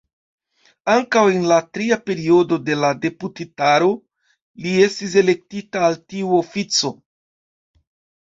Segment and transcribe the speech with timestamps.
[0.93, 3.91] Ankaŭ en la tria periodo de la deputitaro
[4.65, 6.91] li estis elektita al tiu ofico.